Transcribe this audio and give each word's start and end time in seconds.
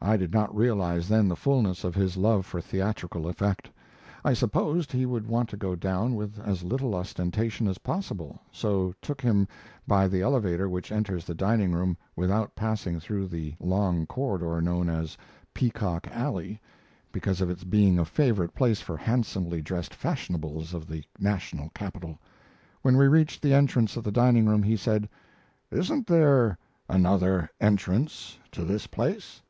I 0.00 0.16
did 0.16 0.32
not 0.32 0.56
realize 0.56 1.06
then 1.08 1.28
the 1.28 1.36
fullness 1.36 1.84
of 1.84 1.94
his 1.94 2.16
love 2.16 2.46
for 2.46 2.62
theatrical 2.62 3.28
effect. 3.28 3.70
I 4.24 4.32
supposed 4.32 4.90
he 4.90 5.04
would 5.04 5.26
want 5.26 5.50
to 5.50 5.56
go 5.58 5.76
down 5.76 6.14
with 6.14 6.38
as 6.40 6.62
little 6.64 6.94
ostentation 6.94 7.68
as 7.68 7.76
possible, 7.76 8.40
so 8.50 8.94
took 9.02 9.20
him 9.20 9.46
by 9.86 10.08
the 10.08 10.22
elevator 10.22 10.66
which 10.66 10.90
enters 10.90 11.26
the 11.26 11.34
dining 11.34 11.72
room 11.72 11.94
without 12.16 12.54
passing 12.56 13.00
through 13.00 13.28
the 13.28 13.52
long 13.60 14.06
corridor 14.06 14.62
known 14.62 14.88
as 14.88 15.18
"Peacock 15.52 16.08
Alley," 16.10 16.58
because 17.12 17.42
of 17.42 17.50
its 17.50 17.62
being 17.64 17.98
a 17.98 18.06
favorite 18.06 18.54
place 18.54 18.80
for 18.80 18.96
handsomely 18.96 19.60
dressed 19.60 19.94
fashionables 19.94 20.72
of 20.72 20.86
the 20.88 21.04
national 21.18 21.68
capital. 21.74 22.18
When 22.80 22.96
we 22.96 23.08
reached 23.08 23.42
the 23.42 23.52
entrance 23.52 23.94
of 23.98 24.04
the 24.04 24.10
dining 24.10 24.46
room 24.46 24.62
he 24.62 24.78
said: 24.78 25.06
"Isn't 25.70 26.06
there 26.06 26.56
another 26.88 27.50
entrance 27.60 28.38
to 28.52 28.64
this 28.64 28.86
place?" 28.86 29.38